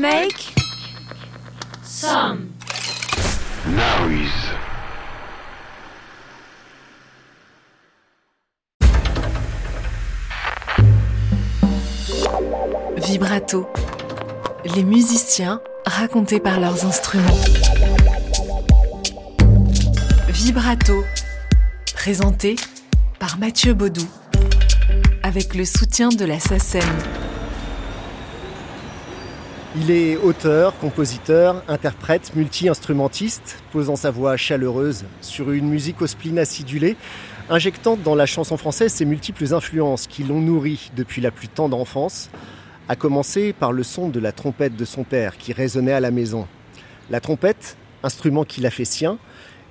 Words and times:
Make 0.00 0.52
some 1.84 2.50
noise. 3.68 4.30
Vibrato. 12.96 13.68
Les 14.74 14.82
musiciens 14.82 15.60
racontés 15.86 16.40
par 16.40 16.58
leurs 16.58 16.84
instruments. 16.84 17.24
Vibrato. 20.28 21.04
Présenté 21.94 22.56
par 23.20 23.38
Mathieu 23.38 23.74
Baudou. 23.74 24.06
Avec 25.22 25.54
le 25.54 25.64
soutien 25.64 26.08
de 26.08 26.24
la 26.24 26.40
SACEM. 26.40 26.82
Il 29.76 29.90
est 29.90 30.16
auteur, 30.16 30.78
compositeur, 30.78 31.64
interprète, 31.66 32.36
multi-instrumentiste, 32.36 33.58
posant 33.72 33.96
sa 33.96 34.12
voix 34.12 34.36
chaleureuse 34.36 35.04
sur 35.20 35.50
une 35.50 35.68
musique 35.68 36.00
au 36.00 36.06
spleen 36.06 36.38
acidulé, 36.38 36.96
injectant 37.50 37.96
dans 37.96 38.14
la 38.14 38.24
chanson 38.24 38.56
française 38.56 38.92
ses 38.92 39.04
multiples 39.04 39.52
influences 39.52 40.06
qui 40.06 40.22
l'ont 40.22 40.40
nourri 40.40 40.92
depuis 40.96 41.20
la 41.20 41.32
plus 41.32 41.48
tendre 41.48 41.76
enfance, 41.76 42.30
à 42.88 42.94
commencer 42.94 43.52
par 43.52 43.72
le 43.72 43.82
son 43.82 44.08
de 44.08 44.20
la 44.20 44.30
trompette 44.30 44.76
de 44.76 44.84
son 44.84 45.02
père 45.02 45.36
qui 45.38 45.52
résonnait 45.52 45.92
à 45.92 45.98
la 45.98 46.12
maison. 46.12 46.46
La 47.10 47.18
trompette, 47.20 47.76
instrument 48.04 48.44
qu'il 48.44 48.66
a 48.66 48.70
fait 48.70 48.84
sien, 48.84 49.18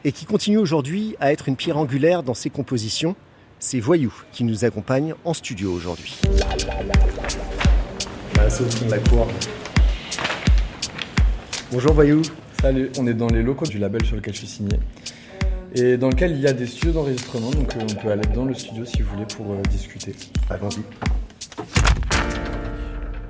et 0.04 0.12
qui 0.12 0.26
continue 0.26 0.58
aujourd'hui 0.58 1.16
à 1.22 1.32
être 1.32 1.48
une 1.48 1.56
pierre 1.56 1.78
angulaire 1.78 2.24
dans 2.24 2.34
ses 2.34 2.50
compositions, 2.50 3.16
c'est 3.58 3.80
Voyou 3.80 4.14
qui 4.34 4.44
nous 4.44 4.66
accompagne 4.66 5.14
en 5.24 5.34
studio 5.34 5.72
aujourd'hui. 5.72 6.20
de 8.36 8.92
la 8.92 9.00
cour. 9.00 9.28
Bonjour 11.74 11.94
Voyou. 11.94 12.22
Salut, 12.62 12.92
on 13.00 13.08
est 13.08 13.16
dans 13.16 13.30
les 13.30 13.42
locaux 13.42 13.66
du 13.66 13.80
label 13.80 14.06
sur 14.06 14.16
lequel 14.16 14.36
je 14.36 14.40
suis 14.42 14.48
signé 14.48 14.78
et 15.74 15.98
dans 15.98 16.10
lequel 16.10 16.34
il 16.34 16.40
y 16.40 16.46
a 16.46 16.54
des 16.54 16.68
studios 16.68 16.92
d'enregistrement, 16.92 17.50
donc 17.50 17.76
euh, 17.76 17.80
on 17.82 18.00
peut 18.00 18.10
aller 18.10 18.28
dans 18.36 18.46
le 18.46 18.54
studio 18.54 18.86
si 18.86 19.02
vous 19.02 19.10
voulez 19.10 19.26
pour 19.26 19.52
euh, 19.52 19.62
discuter. 19.72 20.14
Allons-y. 20.52 20.84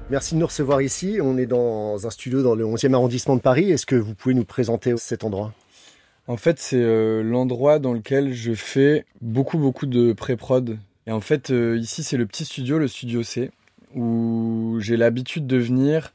Merci 0.10 0.36
de 0.36 0.42
nous 0.42 0.46
recevoir 0.46 0.82
ici. 0.82 1.20
On 1.22 1.38
est 1.38 1.46
dans 1.46 2.06
un 2.06 2.10
studio 2.10 2.44
dans 2.44 2.54
le 2.54 2.66
11e 2.66 2.94
arrondissement 2.94 3.38
de 3.38 3.42
Paris. 3.42 3.72
Est-ce 3.72 3.86
que 3.86 3.96
vous 3.96 4.14
pouvez 4.14 4.36
nous 4.36 4.44
présenter 4.44 4.94
cet 4.98 5.24
endroit? 5.24 5.54
En 6.28 6.36
fait, 6.36 6.60
c'est 6.60 6.76
euh, 6.76 7.24
l'endroit 7.24 7.80
dans 7.80 7.94
lequel 7.94 8.34
je 8.34 8.52
fais 8.52 9.06
beaucoup, 9.22 9.58
beaucoup 9.58 9.86
de 9.86 10.12
pré-prod. 10.12 10.78
Et 11.08 11.14
en 11.14 11.22
fait, 11.22 11.54
ici, 11.78 12.04
c'est 12.04 12.18
le 12.18 12.26
petit 12.26 12.44
studio, 12.44 12.78
le 12.78 12.90
studio 12.90 13.24
C, 13.24 13.52
où 13.96 14.80
j'ai 14.82 14.98
l'habitude 14.98 15.48
de 15.48 15.56
venir 15.56 16.12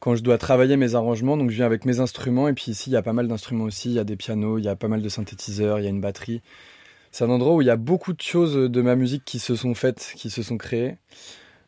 quand 0.00 0.14
je 0.14 0.22
dois 0.22 0.38
travailler 0.38 0.76
mes 0.76 0.94
arrangements. 0.94 1.36
Donc 1.36 1.50
je 1.50 1.56
viens 1.56 1.66
avec 1.66 1.84
mes 1.84 2.00
instruments 2.00 2.48
et 2.48 2.52
puis 2.52 2.70
ici 2.70 2.90
il 2.90 2.92
y 2.92 2.96
a 2.96 3.02
pas 3.02 3.12
mal 3.12 3.28
d'instruments 3.28 3.64
aussi. 3.64 3.90
Il 3.90 3.94
y 3.94 3.98
a 3.98 4.04
des 4.04 4.16
pianos, 4.16 4.58
il 4.58 4.64
y 4.64 4.68
a 4.68 4.76
pas 4.76 4.88
mal 4.88 5.02
de 5.02 5.08
synthétiseurs, 5.08 5.78
il 5.80 5.84
y 5.84 5.86
a 5.86 5.90
une 5.90 6.00
batterie. 6.00 6.42
C'est 7.10 7.24
un 7.24 7.30
endroit 7.30 7.54
où 7.54 7.62
il 7.62 7.66
y 7.66 7.70
a 7.70 7.76
beaucoup 7.76 8.12
de 8.12 8.20
choses 8.20 8.54
de 8.54 8.82
ma 8.82 8.94
musique 8.94 9.24
qui 9.24 9.38
se 9.38 9.56
sont 9.56 9.74
faites, 9.74 10.12
qui 10.16 10.30
se 10.30 10.42
sont 10.42 10.58
créées. 10.58 10.96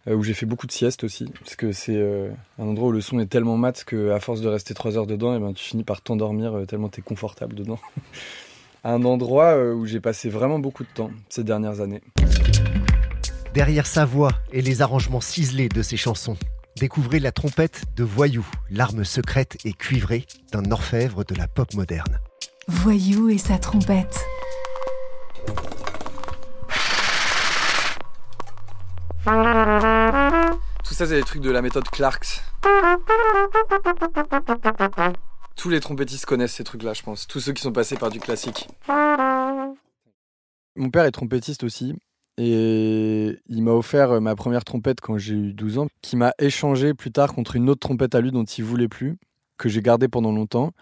Euh, 0.08 0.14
où 0.14 0.22
j'ai 0.22 0.32
fait 0.32 0.46
beaucoup 0.46 0.66
de 0.66 0.72
siestes 0.72 1.04
aussi, 1.04 1.26
parce 1.40 1.56
que 1.56 1.72
c'est 1.72 1.96
euh, 1.96 2.30
un 2.58 2.64
endroit 2.64 2.88
où 2.88 2.92
le 2.92 3.02
son 3.02 3.18
est 3.18 3.26
tellement 3.26 3.58
mat 3.58 3.84
que 3.84 4.12
à 4.12 4.20
force 4.20 4.40
de 4.40 4.48
rester 4.48 4.72
trois 4.72 4.96
heures 4.96 5.06
dedans, 5.06 5.34
et 5.34 5.36
eh 5.36 5.40
ben 5.40 5.52
tu 5.52 5.62
finis 5.62 5.84
par 5.84 6.00
t'endormir 6.00 6.54
euh, 6.54 6.64
tellement 6.64 6.88
tu 6.88 7.00
es 7.00 7.02
confortable 7.02 7.54
dedans. 7.54 7.78
un 8.84 9.04
endroit 9.04 9.62
où 9.74 9.84
j'ai 9.84 10.00
passé 10.00 10.30
vraiment 10.30 10.58
beaucoup 10.58 10.84
de 10.84 10.88
temps 10.88 11.10
ces 11.28 11.44
dernières 11.44 11.82
années. 11.82 12.00
Derrière 13.52 13.86
sa 13.86 14.06
voix 14.06 14.32
et 14.52 14.62
les 14.62 14.80
arrangements 14.80 15.20
ciselés 15.20 15.68
de 15.68 15.82
ses 15.82 15.98
chansons, 15.98 16.38
Découvrez 16.80 17.20
la 17.20 17.30
trompette 17.30 17.84
de 17.94 18.04
Voyou, 18.04 18.46
l'arme 18.70 19.04
secrète 19.04 19.58
et 19.66 19.74
cuivrée 19.74 20.26
d'un 20.50 20.70
orfèvre 20.70 21.24
de 21.24 21.34
la 21.34 21.46
pop 21.46 21.74
moderne. 21.74 22.18
Voyou 22.68 23.28
et 23.28 23.36
sa 23.36 23.58
trompette. 23.58 24.24
Tout 30.82 30.94
ça, 30.94 31.06
c'est 31.06 31.16
des 31.16 31.22
trucs 31.22 31.42
de 31.42 31.50
la 31.50 31.60
méthode 31.60 31.86
Clarks. 31.90 32.42
Tous 35.56 35.69
les 35.69 35.80
trompettistes 35.80 36.24
connaissent 36.24 36.54
ces 36.54 36.64
trucs-là, 36.64 36.94
je 36.94 37.02
pense. 37.02 37.26
Tous 37.26 37.40
ceux 37.40 37.52
qui 37.52 37.60
sont 37.60 37.72
passés 37.72 37.96
par 37.96 38.08
du 38.08 38.20
classique. 38.20 38.69
Mon 40.76 40.88
père 40.90 41.04
est 41.04 41.10
trompettiste 41.10 41.62
aussi. 41.62 41.94
Et 42.42 43.38
il 43.50 43.62
m'a 43.62 43.72
offert 43.72 44.12
euh, 44.12 44.20
ma 44.20 44.34
première 44.34 44.64
trompette 44.64 45.02
quand 45.02 45.18
j'ai 45.18 45.34
eu 45.34 45.52
12 45.52 45.76
ans, 45.76 45.88
qui 46.00 46.16
m'a 46.16 46.32
échangé 46.38 46.94
plus 46.94 47.12
tard 47.12 47.34
contre 47.34 47.54
une 47.54 47.68
autre 47.68 47.80
trompette 47.80 48.14
à 48.14 48.22
lui 48.22 48.30
dont 48.32 48.44
il 48.44 48.64
voulait 48.64 48.88
plus, 48.88 49.18
que 49.58 49.68
j'ai 49.68 49.82
gardée 49.82 50.08
pendant 50.08 50.32
longtemps. 50.32 50.72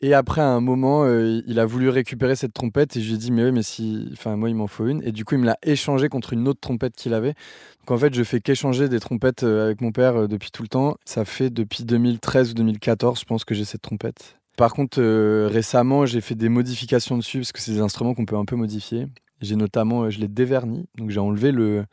Et 0.00 0.14
après, 0.14 0.42
à 0.42 0.48
un 0.48 0.60
moment, 0.60 1.02
euh, 1.04 1.42
il 1.48 1.58
a 1.58 1.66
voulu 1.66 1.88
récupérer 1.88 2.36
cette 2.36 2.52
trompette 2.52 2.96
et 2.96 3.00
je 3.00 3.08
lui 3.08 3.14
ai 3.16 3.18
dit, 3.18 3.32
mais 3.32 3.46
oui, 3.46 3.50
mais 3.50 3.64
si. 3.64 4.08
Enfin, 4.12 4.36
moi, 4.36 4.48
il 4.48 4.54
m'en 4.54 4.68
faut 4.68 4.86
une. 4.86 5.02
Et 5.02 5.10
du 5.10 5.24
coup, 5.24 5.34
il 5.34 5.40
me 5.40 5.46
l'a 5.46 5.58
échangé 5.64 6.08
contre 6.08 6.34
une 6.34 6.46
autre 6.46 6.60
trompette 6.60 6.94
qu'il 6.94 7.14
avait. 7.14 7.34
Donc, 7.80 7.90
en 7.90 7.98
fait, 7.98 8.14
je 8.14 8.22
fais 8.22 8.38
qu'échanger 8.40 8.88
des 8.88 9.00
trompettes 9.00 9.42
euh, 9.42 9.64
avec 9.64 9.80
mon 9.80 9.90
père 9.90 10.28
depuis 10.28 10.52
tout 10.52 10.62
le 10.62 10.68
temps. 10.68 10.96
Ça 11.04 11.24
fait 11.24 11.50
depuis 11.50 11.82
2013 11.82 12.52
ou 12.52 12.54
2014, 12.54 13.18
je 13.18 13.24
pense, 13.24 13.44
que 13.44 13.56
j'ai 13.56 13.64
cette 13.64 13.82
trompette. 13.82 14.36
Par 14.56 14.72
contre, 14.72 15.02
récemment, 15.48 16.06
j'ai 16.06 16.20
fait 16.20 16.36
des 16.36 16.48
modifications 16.48 17.16
dessus 17.16 17.38
parce 17.38 17.50
que 17.50 17.60
c'est 17.60 17.72
des 17.72 17.80
instruments 17.80 18.14
qu'on 18.14 18.24
peut 18.24 18.36
un 18.36 18.44
peu 18.44 18.54
modifier. 18.54 19.08
J'ai 19.40 19.56
notamment, 19.56 20.04
euh, 20.04 20.10
je 20.10 20.18
l'ai 20.18 20.28
déverni, 20.28 20.86
donc 20.96 21.10
j'ai 21.10 21.20
enlevé 21.20 21.52
le, 21.52 21.84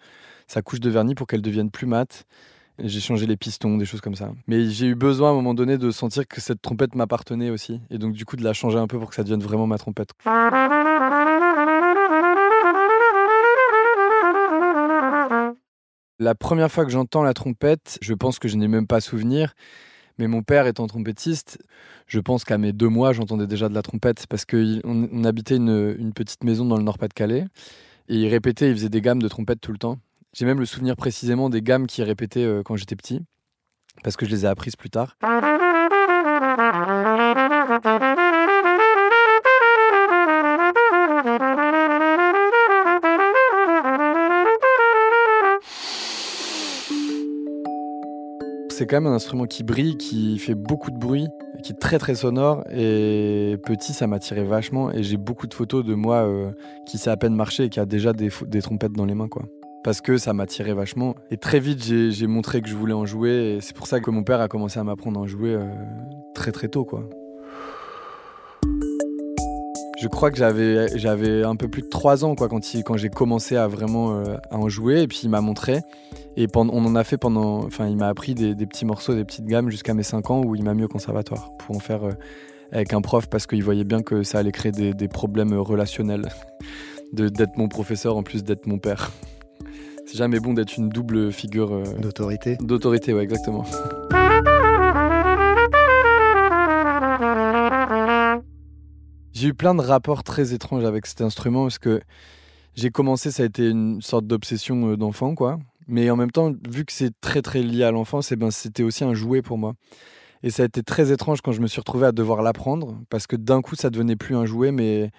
sa 0.48 0.62
couche 0.62 0.80
de 0.80 0.90
vernis 0.90 1.16
pour 1.16 1.28
qu'elle 1.28 1.42
devienne 1.42 1.72
plus 1.72 1.88
mate. 1.88 2.26
J'ai 2.80 3.02
changé 3.02 3.28
les 3.28 3.38
pistons, 3.38 3.78
des 3.78 3.86
choses 3.86 4.02
comme 4.02 4.16
ça. 4.16 4.32
Mais 4.48 4.68
j'ai 4.70 4.88
eu 4.88 4.96
besoin 4.96 5.30
à 5.30 5.32
un 5.32 5.36
moment 5.36 5.54
donné 5.54 5.78
de 5.78 5.92
sentir 5.92 6.28
que 6.28 6.42
cette 6.42 6.62
trompette 6.62 6.96
m'appartenait 6.96 7.52
aussi. 7.52 7.82
Et 7.92 8.00
donc 8.00 8.14
du 8.14 8.26
coup 8.26 8.36
de 8.36 8.44
la 8.44 8.54
changer 8.54 8.80
un 8.80 8.88
peu 8.88 8.98
pour 8.98 9.10
que 9.10 9.16
ça 9.16 9.24
devienne 9.24 9.42
vraiment 9.42 9.68
ma 9.68 9.78
trompette. 9.78 10.10
La 16.20 16.36
première 16.36 16.72
fois 16.72 16.86
que 16.86 16.92
j'entends 16.92 17.22
la 17.22 17.34
trompette, 17.34 18.00
je 18.02 18.14
pense 18.14 18.40
que 18.40 18.48
je 18.48 18.56
n'ai 18.56 18.68
même 18.68 18.88
pas 18.88 19.02
souvenir. 19.02 19.54
Mais 20.20 20.28
mon 20.28 20.44
père 20.44 20.68
étant 20.68 20.88
trompettiste, 20.88 21.58
je 22.08 22.20
pense 22.20 22.44
qu'à 22.44 22.58
mes 22.58 22.72
deux 22.72 22.90
mois, 22.90 23.14
j'entendais 23.14 23.48
déjà 23.48 23.70
de 23.70 23.74
la 23.74 23.82
trompette 23.82 24.28
parce 24.28 24.46
qu'on 24.46 24.82
on 24.84 25.24
habitait 25.24 25.58
une, 25.58 26.14
petite 26.14 26.44
maison 26.44 26.66
dans 26.66 26.78
le 26.78 26.84
Nord-Pas-de-Calais 26.84 27.46
et 28.10 28.16
il 28.16 28.28
répétait, 28.28 28.70
il 28.70 28.76
faisait 28.76 28.90
des 28.90 29.02
gammes 29.02 29.22
de 29.22 29.28
trompette 29.28 29.62
tout 29.62 29.72
le 29.72 29.78
temps. 29.78 29.98
J'ai 30.34 30.46
même 30.46 30.60
le 30.60 30.66
souvenir 30.66 30.96
précisément 30.96 31.50
des 31.50 31.62
gammes 31.62 31.88
qu'il 31.88 32.04
répétait 32.04 32.44
euh, 32.44 32.64
quand 32.64 32.76
j'étais 32.76 32.96
petit 32.96 33.22
parce 34.04 34.18
que 34.18 34.26
je 34.26 34.32
les 34.32 34.46
ai 34.46 34.48
apprises 34.48 34.76
plus 34.76 34.90
tard. 34.90 35.18
C'est 48.84 48.88
quand 48.88 49.00
même 49.00 49.14
un 49.14 49.16
instrument 49.16 49.46
qui 49.46 49.64
brille, 49.64 49.96
qui 49.96 50.38
fait 50.40 50.56
beaucoup 50.56 50.92
de 50.92 50.98
bruit, 50.98 51.30
qui 51.64 51.72
est 51.72 51.80
très 51.80 52.00
très 52.00 52.16
sonore. 52.16 52.66
Et 52.70 53.56
petit, 53.64 53.94
ça 53.94 54.08
m'attirait 54.08 54.44
vachement. 54.44 54.92
Et 54.92 55.04
j'ai 55.04 55.16
beaucoup 55.16 55.48
de 55.48 55.54
photos 55.54 55.86
de 55.86 55.94
moi 55.94 56.28
euh, 56.28 56.52
qui 56.86 56.98
sait 56.98 57.10
à 57.10 57.16
peine 57.16 57.34
marcher 57.34 57.64
et 57.64 57.70
qui 57.70 57.80
a 57.80 57.86
déjà 57.86 58.12
des, 58.12 58.30
trompettes 58.62 58.92
dans 58.92 59.06
les 59.06 59.16
mains, 59.16 59.30
quoi. 59.30 59.44
Parce 59.86 60.02
que 60.02 60.18
ça 60.18 60.34
m'attirait 60.34 60.74
vachement. 60.74 61.16
Et 61.32 61.38
très 61.38 61.62
vite, 61.62 61.82
j'ai 61.82 62.28
montré 62.28 62.62
que 62.62 62.68
je 62.68 62.76
voulais 62.76 62.94
en 62.94 63.06
jouer. 63.06 63.56
Et 63.56 63.62
c'est 63.62 63.74
pour 63.74 63.88
ça 63.88 64.02
que 64.02 64.12
mon 64.12 64.24
père 64.24 64.42
a 64.42 64.50
commencé 64.50 64.80
à 64.82 64.84
m'apprendre 64.84 65.18
à 65.18 65.24
en 65.24 65.28
jouer 65.28 65.54
euh, 65.54 65.64
très 66.36 66.52
très 66.52 66.68
tôt, 66.68 66.84
quoi. 66.84 67.08
Je 70.04 70.10
crois 70.10 70.32
que 70.32 70.38
j'avais, 70.38 70.98
j'avais 70.98 71.46
un 71.46 71.56
peu 71.56 71.70
plus 71.70 71.82
de 71.82 71.88
3 71.88 72.26
ans 72.26 72.36
quoi, 72.36 72.50
quand, 72.50 72.60
quand 72.84 72.98
j'ai 72.98 73.08
commencé 73.08 73.56
à 73.56 73.70
vraiment 73.70 74.18
euh, 74.18 74.36
à 74.52 74.58
en 74.58 74.68
jouer. 74.68 75.02
Et 75.02 75.08
puis 75.08 75.22
il 75.24 75.30
m'a 75.30 75.40
montré. 75.40 75.80
Et 76.36 76.50
pendant, 76.50 76.74
on 76.74 76.84
en 76.84 76.96
a 76.96 77.06
fait 77.06 77.16
pendant. 77.16 77.64
Enfin, 77.64 77.88
il 77.88 77.96
m'a 77.96 78.10
appris 78.10 78.36
des, 78.36 78.54
petits 78.66 78.84
morceaux, 78.84 79.16
des 79.16 79.24
petites 79.24 79.46
gammes 79.46 79.70
jusqu'à 79.70 79.94
mes 79.94 80.04
5 80.04 80.30
ans 80.30 80.42
où 80.44 80.56
il 80.56 80.64
m'a 80.66 80.74
mis 80.74 80.84
au 80.84 80.90
conservatoire 80.90 81.52
pour 81.58 81.78
en 81.78 81.80
faire 81.80 82.04
euh, 82.04 82.12
avec 82.74 82.92
un 82.92 83.00
prof 83.00 83.30
parce 83.30 83.48
qu'il 83.48 83.64
voyait 83.64 83.86
bien 83.86 84.02
que 84.02 84.24
ça 84.24 84.40
allait 84.40 84.52
créer 84.52 84.74
des, 84.74 84.94
des 84.94 85.08
problèmes 85.08 85.54
relationnels 85.54 86.28
de, 87.14 87.30
d'être 87.30 87.56
mon 87.56 87.70
professeur 87.70 88.18
en 88.18 88.24
plus 88.24 88.44
d'être 88.44 88.68
mon 88.68 88.80
père. 88.80 89.10
C'est 90.06 90.18
jamais 90.18 90.42
bon 90.42 90.54
d'être 90.54 90.76
une 90.76 90.90
double 90.90 91.32
figure. 91.32 91.76
Euh, 91.76 91.84
d'autorité 91.98 92.58
D'autorité, 92.58 93.14
ouais, 93.14 93.24
exactement. 93.24 93.64
J'ai 99.44 99.50
eu 99.50 99.54
plein 99.54 99.76
de 99.76 99.82
rapports 99.82 100.24
très 100.24 100.54
étranges 100.54 100.86
avec 100.86 101.06
cet 101.06 101.20
instrument 101.20 101.64
parce 101.64 101.78
que 101.78 102.00
j'ai 102.76 102.92
commencé, 102.92 103.30
ça 103.30 103.44
a 103.44 103.46
été 103.46 103.68
une 103.68 104.02
sorte 104.02 104.26
d'obsession 104.26 104.92
euh, 104.92 104.96
d'enfant, 104.96 105.36
quoi. 105.36 105.60
Mais 105.86 106.10
en 106.10 106.16
même 106.16 106.32
temps, 106.32 106.54
vu 106.70 106.86
que 106.86 106.94
c'est 106.94 107.12
très 107.20 107.42
très 107.42 107.62
lié 107.62 107.84
à 107.84 107.92
l'enfance, 107.92 108.32
eh 108.32 108.38
ben, 108.38 108.52
c'était 108.52 108.84
aussi 108.84 109.04
un 109.04 109.14
jouet 109.14 109.42
pour 109.42 109.58
moi. 109.58 109.74
Et 110.44 110.50
ça 110.50 110.64
a 110.64 110.66
été 110.66 110.82
très 110.82 111.12
étrange 111.12 111.42
quand 111.42 111.52
je 111.52 111.60
me 111.60 111.68
suis 111.68 111.82
retrouvé 111.82 112.08
à 112.08 112.14
devoir 112.14 112.42
l'apprendre 112.42 112.98
parce 113.10 113.28
que 113.28 113.36
d'un 113.36 113.62
coup, 113.62 113.76
ça 113.76 113.90
devenait 113.90 114.16
plus 114.16 114.38
un 114.38 114.46
jouet, 114.46 114.72
mais 114.72 115.12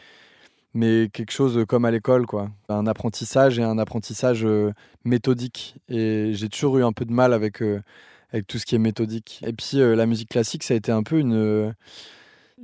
mais 0.73 1.11
quelque 1.13 1.33
chose 1.33 1.63
comme 1.69 1.85
à 1.85 1.91
l'école, 1.91 2.25
quoi. 2.25 2.49
Un 2.71 2.87
apprentissage 2.87 3.59
et 3.59 3.63
un 3.63 3.77
apprentissage 3.77 4.47
euh, 4.47 4.73
méthodique. 5.05 5.77
Et 5.91 6.31
j'ai 6.33 6.49
toujours 6.49 6.79
eu 6.79 6.83
un 6.83 6.93
peu 6.93 7.05
de 7.05 7.13
mal 7.13 7.35
avec, 7.35 7.61
euh, 7.61 7.83
avec 8.33 8.47
tout 8.47 8.57
ce 8.57 8.65
qui 8.65 8.75
est 8.75 8.79
méthodique. 8.79 9.43
Et 9.47 9.53
puis 9.53 9.81
la 9.81 10.07
musique 10.07 10.31
classique, 10.31 10.63
ça 10.63 10.73
a 10.73 10.79
été 10.79 10.93
un 10.93 11.03
peu 11.03 11.19
une, 11.19 11.75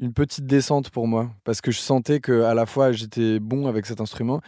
une 0.01 0.15
petite 0.15 0.47
descente 0.47 0.89
pour 0.89 1.07
moi, 1.07 1.31
parce 1.45 1.61
que 1.61 1.71
je 1.71 1.79
sentais 1.79 2.21
que 2.21 2.43
à 2.43 2.55
la 2.55 2.65
fois 2.65 2.91
j'étais 2.91 3.39
bon 3.39 3.67
avec 3.67 3.85
cet 3.85 4.01
instrument, 4.01 4.41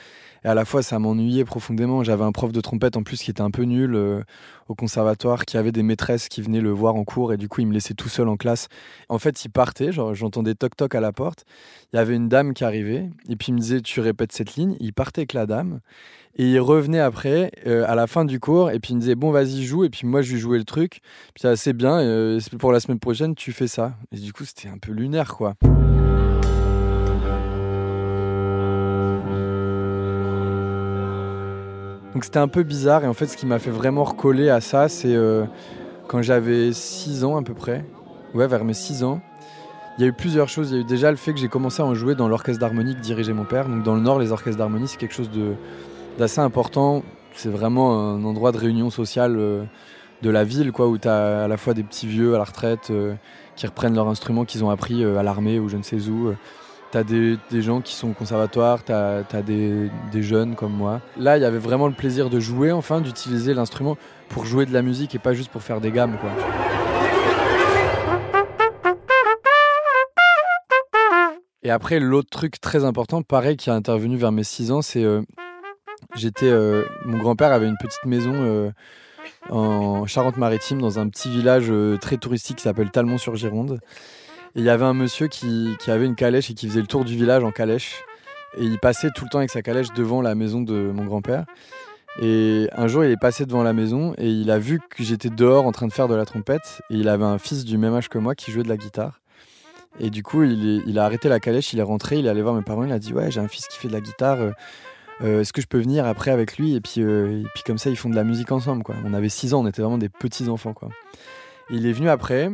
et 0.45 0.49
à 0.49 0.55
la 0.55 0.65
fois 0.65 0.83
ça 0.83 0.99
m'ennuyait 0.99 1.45
profondément. 1.45 2.03
J'avais 2.03 2.25
un 2.25 2.33
prof 2.33 2.53
de 2.53 2.61
trompette 2.61 2.97
en 2.97 3.03
plus 3.03 3.23
qui 3.23 3.31
était 3.31 3.43
un 3.43 3.51
peu 3.51 3.65
nul 3.65 3.95
euh, 3.95 4.23
au 4.69 4.75
conservatoire, 4.75 5.45
qui 5.45 5.59
avait 5.59 5.73
des 5.73 5.83
maîtresses 5.83 6.29
qui 6.29 6.41
venaient 6.41 6.63
le 6.63 6.71
voir 6.71 6.95
en 6.95 7.05
cours, 7.05 7.35
et 7.35 7.37
du 7.37 7.49
coup 7.49 7.61
il 7.61 7.67
me 7.67 7.75
laissait 7.75 7.95
tout 7.95 8.09
seul 8.09 8.29
en 8.29 8.37
classe. 8.37 8.69
En 9.11 9.19
fait, 9.19 9.45
il 9.45 9.51
partait, 9.51 9.93
genre 9.93 10.15
j'entendais 10.15 10.55
toc 10.55 10.75
toc 10.75 10.95
à 10.95 11.01
la 11.01 11.13
porte, 11.13 11.45
il 11.93 11.97
y 11.97 11.99
avait 11.99 12.17
une 12.17 12.29
dame 12.29 12.55
qui 12.55 12.65
arrivait, 12.65 13.11
et 13.29 13.37
puis 13.37 13.49
il 13.49 13.55
me 13.55 13.61
disait 13.61 13.83
tu 13.83 14.01
répètes 14.01 14.33
cette 14.33 14.57
ligne, 14.57 14.77
il 14.81 14.95
partait 14.95 15.21
avec 15.21 15.35
la 15.35 15.45
dame. 15.45 15.81
Et 16.37 16.51
il 16.51 16.61
revenait 16.61 17.01
après, 17.01 17.53
euh, 17.67 17.85
à 17.87 17.95
la 17.95 18.07
fin 18.07 18.25
du 18.25 18.41
cours, 18.41 18.71
et 18.71 18.79
puis 18.79 18.93
il 18.93 18.97
me 18.97 19.01
disait 19.01 19.15
Bon, 19.15 19.31
vas-y, 19.31 19.65
joue. 19.65 19.85
Et 19.85 19.91
puis 19.91 20.07
moi, 20.07 20.23
je 20.23 20.33
lui 20.33 20.41
jouais 20.41 20.59
le 20.59 20.65
truc. 20.65 21.01
Puis 21.35 21.47
ah, 21.47 21.57
c'est 21.57 21.75
bien, 21.75 21.99
euh, 21.99 22.41
pour 22.59 22.73
la 22.73 22.81
semaine 22.81 22.99
prochaine, 22.99 23.35
tu 23.35 23.53
fais 23.53 23.67
ça. 23.67 23.95
Et 24.13 24.17
du 24.17 24.33
coup, 24.33 24.45
c'était 24.45 24.69
un 24.69 24.79
peu 24.79 24.93
lunaire, 24.93 25.37
quoi. 25.37 25.55
Donc 32.15 32.25
c'était 32.25 32.39
un 32.39 32.49
peu 32.49 32.63
bizarre. 32.63 33.05
Et 33.05 33.09
en 33.09 33.15
fait, 33.15 33.27
ce 33.27 33.37
qui 33.37 33.45
m'a 33.45 33.59
fait 33.59 33.71
vraiment 33.71 34.05
recoller 34.05 34.49
à 34.49 34.63
ça, 34.63 34.89
c'est 34.89 35.15
euh, 35.15 35.45
quand 36.09 36.23
j'avais 36.23 36.73
6 36.73 37.25
ans 37.25 37.37
à 37.37 37.43
peu 37.43 37.55
près. 37.55 37.85
Ouais, 38.35 38.47
vers 38.47 38.65
mes 38.65 38.75
6 38.75 39.05
ans. 39.05 39.21
Il 39.99 40.03
y 40.03 40.05
a 40.05 40.09
eu 40.09 40.15
plusieurs 40.15 40.49
choses. 40.49 40.71
Il 40.71 40.75
y 40.75 40.79
a 40.79 40.81
eu 40.81 40.85
déjà 40.85 41.11
le 41.11 41.19
fait 41.19 41.35
que 41.35 41.41
j'ai 41.41 41.49
commencé 41.49 41.83
à 41.83 41.85
en 41.85 41.95
jouer 41.95 42.15
dans 42.15 42.29
l'orchestre 42.29 42.61
d'harmonie 42.61 42.95
que 42.95 43.01
dirigeait 43.01 43.35
mon 43.35 43.45
père. 43.45 43.69
Donc 43.69 43.83
dans 43.83 43.95
le 43.95 44.01
Nord, 44.01 44.19
les 44.19 44.33
orchestres 44.33 44.59
d'harmonie, 44.59 44.89
c'est 44.89 44.97
quelque 44.97 45.15
chose 45.15 45.31
de 45.31 45.53
d'assez 46.19 46.41
important. 46.41 47.03
C'est 47.35 47.49
vraiment 47.49 48.15
un 48.15 48.25
endroit 48.25 48.53
de 48.53 48.59
réunion 48.59 48.91
sociale 48.91 49.37
euh, 49.39 49.65
de 50.23 50.31
la 50.31 50.45
ville, 50.45 50.73
quoi, 50.73 50.89
où 50.89 50.99
tu 50.99 51.09
as 51.09 51.45
à 51.45 51.49
la 51.49 51.57
fois 51.57 51.75
des 51.75 51.83
petits 51.83 52.07
vieux 52.07 52.35
à 52.35 52.39
la 52.39 52.45
retraite 52.45 52.91
euh, 52.91 53.15
qui 53.57 53.67
reprennent 53.67 53.95
leurs 53.95 54.09
instruments 54.09 54.45
qu'ils 54.45 54.65
ont 54.65 54.71
appris 54.71 55.03
euh, 55.03 55.19
à 55.19 55.23
l'armée 55.23 55.59
ou 55.59 55.69
je 55.69 55.77
ne 55.77 55.83
sais 55.83 56.09
où. 56.09 56.35
Tu 56.91 56.99
as 56.99 57.05
des, 57.05 57.39
des, 57.51 57.63
gens 57.63 57.81
qui 57.81 57.95
sont 57.95 58.11
au 58.11 58.13
conservatoire, 58.13 58.85
tu 58.85 58.93
as, 58.93 59.23
des, 59.43 59.89
des, 60.13 60.23
jeunes 60.23 60.55
comme 60.55 60.75
moi. 60.75 61.01
Là, 61.17 61.39
il 61.39 61.43
y 61.43 61.47
avait 61.47 61.59
vraiment 61.59 61.87
le 61.87 61.95
plaisir 61.95 62.29
de 62.29 62.39
jouer, 62.39 62.71
enfin, 62.71 63.01
d'utiliser 63.01 63.55
l'instrument 63.55 63.97
pour 64.29 64.45
jouer 64.45 64.67
de 64.67 64.75
la 64.75 64.83
musique 64.83 65.15
et 65.15 65.19
pas 65.19 65.33
juste 65.33 65.51
pour 65.51 65.63
faire 65.63 65.81
des 65.81 65.91
gammes. 65.91 66.19
Quoi. 66.21 66.31
Et 71.65 71.71
après, 71.71 72.01
l'autre 72.01 72.29
truc 72.29 72.61
très 72.61 72.85
important, 72.85 73.23
pareil, 73.23 73.57
qui 73.57 73.71
a 73.71 73.75
intervenu 73.75 74.17
vers 74.17 74.33
mes 74.33 74.43
6 74.43 74.73
ans, 74.73 74.83
c'est 74.83 75.05
euh, 75.05 75.23
J'étais, 76.15 76.51
euh, 76.51 76.85
mon 77.05 77.19
grand-père 77.19 77.53
avait 77.53 77.67
une 77.69 77.79
petite 77.79 78.05
maison 78.05 78.33
euh, 78.35 78.71
en 79.49 80.07
Charente-Maritime, 80.07 80.81
dans 80.81 80.99
un 80.99 81.09
petit 81.09 81.31
village 81.31 81.71
euh, 81.71 81.97
très 81.97 82.19
touristique 82.19 82.57
qui 82.57 82.63
s'appelle 82.63 82.91
Talmont-sur-Gironde. 82.91 83.81
Et 84.55 84.61
il 84.61 84.65
y 84.65 84.71
avait 84.71 84.85
un 84.85 84.93
monsieur 84.93 85.29
qui, 85.29 85.75
qui, 85.81 85.91
avait 85.91 86.05
une 86.05 86.15
calèche 86.15 86.51
et 86.51 86.55
qui 86.55 86.69
faisait 86.69 86.83
le 86.83 86.87
tour 86.87 87.05
du 87.05 87.17
village 87.17 87.43
en 87.43 87.51
calèche. 87.51 88.03
Et 88.59 88.65
il 88.65 88.79
passait 88.79 89.09
tout 89.15 89.25
le 89.25 89.31
temps 89.31 89.39
avec 89.39 89.51
sa 89.51 89.63
calèche 89.63 89.89
devant 89.97 90.21
la 90.21 90.35
maison 90.35 90.61
de 90.61 90.93
mon 90.95 91.05
grand-père. 91.05 91.47
Et 92.21 92.69
un 92.77 92.89
jour, 92.89 93.05
il 93.05 93.11
est 93.11 93.17
passé 93.17 93.47
devant 93.47 93.63
la 93.63 93.73
maison 93.73 94.13
et 94.19 94.29
il 94.29 94.51
a 94.51 94.59
vu 94.59 94.81
que 94.91 95.03
j'étais 95.03 95.31
dehors 95.31 95.65
en 95.65 95.73
train 95.73 95.87
de 95.87 95.93
faire 95.95 96.09
de 96.09 96.15
la 96.15 96.27
trompette. 96.27 96.83
Et 96.91 96.97
il 96.97 97.09
avait 97.09 97.25
un 97.25 97.39
fils 97.39 97.65
du 97.65 97.79
même 97.79 97.95
âge 97.95 98.11
que 98.11 98.19
moi 98.19 98.35
qui 98.35 98.51
jouait 98.51 98.63
de 98.63 98.69
la 98.69 98.77
guitare. 98.77 99.21
Et 99.99 100.11
du 100.11 100.23
coup, 100.23 100.43
il, 100.43 100.83
il 100.87 100.99
a 100.99 101.07
arrêté 101.07 101.31
la 101.31 101.41
calèche, 101.41 101.73
il 101.73 101.79
est 101.79 101.83
rentré, 101.83 102.19
il 102.19 102.27
est 102.27 102.29
allé 102.29 102.43
voir 102.43 102.55
mes 102.55 102.63
parents, 102.63 102.85
il 102.85 102.93
a 102.93 102.99
dit 102.99 103.15
Ouais, 103.15 103.31
j'ai 103.31 103.41
un 103.41 103.49
fils 103.49 103.67
qui 103.69 103.79
fait 103.79 103.89
de 103.89 103.95
la 103.95 104.03
guitare. 104.03 104.53
Euh, 105.21 105.41
est-ce 105.41 105.53
que 105.53 105.61
je 105.61 105.67
peux 105.67 105.79
venir 105.79 106.07
après 106.07 106.31
avec 106.31 106.57
lui 106.57 106.75
et 106.75 106.81
puis, 106.81 107.01
euh, 107.03 107.43
puis 107.55 107.63
comme 107.65 107.79
ça 107.79 107.91
ils 107.91 107.97
font 107.97 108.09
de 108.09 108.17
la 108.17 108.25
musique 108.25 108.51
ensemble 108.51 108.83
quoi. 108.83 108.95
On 109.05 109.15
avait 109.15 109.29
6 109.29 109.55
ans, 109.55 109.61
on 109.61 109.67
était 109.67 109.83
vraiment 109.83 109.99
des 109.99 110.09
petits 110.09 110.49
enfants 110.49 110.73
quoi. 110.73 110.89
Il 111.71 111.87
est 111.87 111.93
venu 111.93 112.09
après 112.09 112.51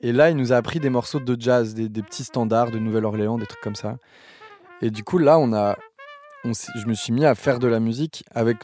et 0.00 0.12
là 0.12 0.30
il 0.30 0.36
nous 0.36 0.52
a 0.52 0.56
appris 0.56 0.78
des 0.78 0.90
morceaux 0.90 1.20
de 1.20 1.36
jazz, 1.40 1.74
des, 1.74 2.02
petits 2.02 2.24
standards 2.24 2.70
de 2.70 2.78
Nouvelle-Orléans, 2.78 3.38
des 3.38 3.46
trucs 3.46 3.60
comme 3.60 3.74
ça. 3.74 3.96
Et 4.82 4.90
du 4.90 5.02
coup 5.04 5.18
là 5.18 5.38
on 5.38 5.52
a, 5.52 5.76
je 6.44 6.86
me 6.86 6.94
suis 6.94 7.12
mis 7.12 7.24
à 7.24 7.34
faire 7.34 7.58
de 7.58 7.66
la 7.66 7.80
musique 7.80 8.24
avec, 8.34 8.58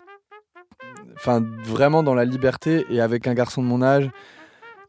enfin 1.16 1.42
vraiment 1.64 2.02
dans 2.02 2.14
la 2.14 2.24
liberté 2.24 2.84
et 2.90 3.00
avec 3.00 3.26
un 3.26 3.34
garçon 3.34 3.62
de 3.62 3.68
mon 3.68 3.82
âge. 3.82 4.10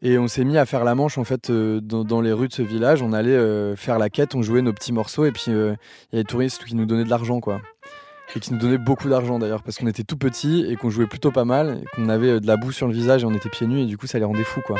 Et 0.02 0.16
on 0.16 0.28
s'est 0.28 0.44
mis 0.44 0.56
à 0.56 0.64
faire 0.64 0.84
la 0.84 0.94
manche 0.94 1.18
en 1.18 1.24
fait 1.24 1.50
euh, 1.50 1.78
dans, 1.82 2.22
les 2.22 2.32
rues 2.32 2.48
de 2.48 2.54
ce 2.54 2.62
village. 2.62 3.02
On 3.02 3.12
allait 3.12 3.76
faire 3.76 3.98
la 3.98 4.08
quête, 4.10 4.34
on 4.34 4.42
jouait 4.42 4.62
nos 4.62 4.72
petits 4.72 4.92
morceaux 4.92 5.24
et 5.24 5.32
puis 5.32 5.44
il 5.48 5.54
y 5.54 5.56
avait 5.56 5.76
des 6.12 6.24
touristes 6.24 6.64
qui 6.64 6.74
nous 6.74 6.86
donnaient 6.86 7.04
de 7.04 7.10
l'argent 7.10 7.40
quoi 7.40 7.60
et 8.36 8.40
qui 8.40 8.52
nous 8.52 8.58
donnait 8.58 8.78
beaucoup 8.78 9.08
d'argent 9.08 9.38
d'ailleurs 9.38 9.62
parce 9.62 9.78
qu'on 9.78 9.86
était 9.86 10.04
tout 10.04 10.16
petits 10.16 10.64
et 10.68 10.76
qu'on 10.76 10.90
jouait 10.90 11.06
plutôt 11.06 11.30
pas 11.30 11.44
mal 11.44 11.80
et 11.82 11.84
qu'on 11.96 12.08
avait 12.08 12.30
euh, 12.30 12.40
de 12.40 12.46
la 12.46 12.56
boue 12.56 12.72
sur 12.72 12.86
le 12.86 12.92
visage 12.92 13.22
et 13.22 13.26
on 13.26 13.34
était 13.34 13.48
pieds 13.48 13.66
nus 13.66 13.80
et 13.80 13.86
du 13.86 13.98
coup 13.98 14.06
ça 14.06 14.18
les 14.18 14.24
rendait 14.24 14.44
fous 14.44 14.62
quoi. 14.62 14.76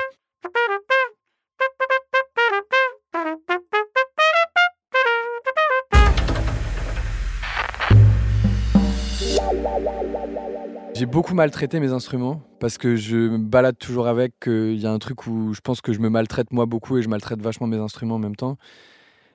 J'ai 10.94 11.06
beaucoup 11.06 11.34
maltraité 11.34 11.80
mes 11.80 11.92
instruments 11.92 12.42
parce 12.60 12.76
que 12.76 12.94
je 12.94 13.16
me 13.16 13.38
balade 13.38 13.78
toujours 13.78 14.06
avec. 14.06 14.34
Il 14.46 14.78
y 14.78 14.86
a 14.86 14.92
un 14.92 14.98
truc 14.98 15.26
où 15.26 15.54
je 15.54 15.60
pense 15.60 15.80
que 15.80 15.94
je 15.94 15.98
me 15.98 16.10
maltraite 16.10 16.52
moi 16.52 16.66
beaucoup 16.66 16.98
et 16.98 17.02
je 17.02 17.08
maltraite 17.08 17.40
vachement 17.40 17.66
mes 17.66 17.78
instruments 17.78 18.16
en 18.16 18.18
même 18.18 18.36
temps. 18.36 18.58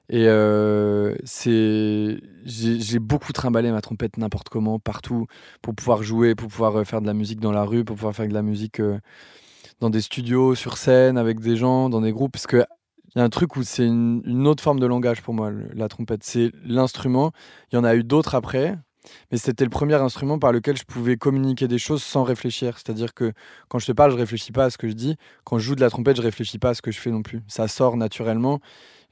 Et 0.10 0.28
euh, 0.28 1.16
c'est, 1.24 2.20
j'ai 2.46 3.00
beaucoup 3.00 3.34
trimballé 3.34 3.72
ma 3.72 3.82
trompette 3.82 4.18
n'importe 4.18 4.50
comment, 4.50 4.80
partout, 4.80 5.26
pour 5.62 5.74
pouvoir 5.74 6.04
jouer, 6.04 6.36
pour 6.36 6.48
pouvoir 6.48 6.78
euh, 6.78 6.84
faire 6.84 7.02
de 7.02 7.08
la 7.08 7.14
musique 7.14 7.40
dans 7.40 7.52
la 7.52 7.64
rue, 7.64 7.84
pour 7.84 7.96
pouvoir 7.96 8.16
faire 8.16 8.28
de 8.28 8.34
la 8.34 8.44
musique 8.44 8.80
euh, 8.80 9.00
dans 9.80 9.90
des 9.90 10.02
studios, 10.02 10.54
sur 10.56 10.78
scène, 10.78 11.18
avec 11.18 11.40
des 11.40 11.56
gens, 11.56 11.90
dans 11.90 12.02
des 12.02 12.12
groupes. 12.12 12.34
Parce 12.34 12.46
qu'il 12.48 12.66
y 13.16 13.20
a 13.20 13.24
un 13.24 13.30
truc 13.30 13.56
où 13.56 13.64
c'est 13.64 13.86
une, 13.86 14.22
une, 14.26 14.48
autre 14.48 14.62
forme 14.64 14.80
de 14.80 14.86
langage 14.86 15.22
pour 15.22 15.34
moi, 15.34 15.52
la 15.74 15.88
trompette. 15.88 16.24
C'est 16.24 16.52
l'instrument. 16.64 17.32
Il 17.72 17.76
y 17.76 17.80
en 17.80 17.84
a 17.84 17.96
eu 17.96 18.04
d'autres 18.04 18.36
après, 18.36 18.78
mais 19.32 19.38
c'était 19.38 19.64
le 19.64 19.70
premier 19.70 19.96
instrument 19.96 20.40
par 20.40 20.52
lequel 20.52 20.78
je 20.78 20.84
pouvais 20.84 21.18
communiquer 21.18 21.68
des 21.68 21.78
choses 21.78 22.04
sans 22.04 22.24
réfléchir. 22.24 22.78
C'est-à-dire 22.78 23.14
que 23.14 23.34
quand 23.68 23.80
je 23.80 23.88
te 23.88 23.92
parle, 23.92 24.12
je 24.12 24.18
réfléchis 24.18 24.52
pas 24.52 24.66
à 24.66 24.70
ce 24.70 24.78
que 24.78 24.88
je 24.88 24.94
dis. 24.94 25.16
Quand 25.44 25.58
je 25.58 25.66
joue 25.66 25.76
de 25.76 25.82
la 25.82 25.90
trompette, 25.90 26.18
je 26.18 26.22
réfléchis 26.22 26.60
pas 26.60 26.70
à 26.70 26.74
ce 26.74 26.82
que 26.82 26.92
je 26.92 27.00
fais 27.00 27.12
non 27.12 27.22
plus. 27.22 27.42
Ça 27.48 27.68
sort 27.68 27.98
naturellement 27.98 28.60